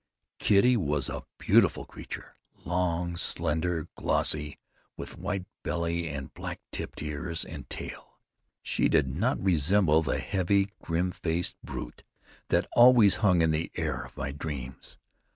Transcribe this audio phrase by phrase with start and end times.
[0.39, 4.57] Kitty was a beautiful creature, long, slender, glossy,
[4.97, 8.17] with white belly and black tipped ears and tail.
[8.63, 12.01] She did not resemble the heavy, grim faced brute
[12.49, 14.97] that always hung in the air of my dreams.